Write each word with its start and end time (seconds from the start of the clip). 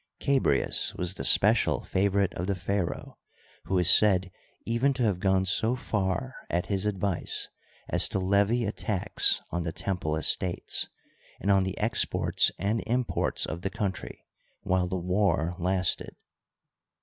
Chabrias 0.19 0.95
was 0.95 1.13
the 1.13 1.23
special 1.23 1.83
favorite 1.83 2.33
of 2.33 2.47
the 2.47 2.55
pharaoh, 2.55 3.19
who 3.65 3.77
is 3.77 3.87
said 3.87 4.31
even 4.65 4.95
to 4.95 5.03
have 5.03 5.19
gone 5.19 5.45
so 5.45 5.75
far 5.75 6.33
at 6.49 6.65
his 6.65 6.87
advice 6.87 7.49
as 7.87 8.09
to 8.09 8.17
levy 8.17 8.65
a 8.65 8.71
tax 8.71 9.43
on 9.51 9.61
the 9.61 9.71
temple 9.71 10.15
estates 10.15 10.89
and 11.39 11.51
on 11.51 11.65
the 11.65 11.77
exports 11.77 12.49
and 12.57 12.81
imports 12.87 13.45
of 13.45 13.61
the 13.61 13.69
country 13.69 14.25
while 14.61 14.87
the 14.87 14.97
war 14.97 15.55
lasted. 15.59 16.15